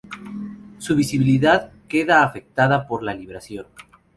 [0.79, 3.67] Su visibilidad queda afectada por la libración.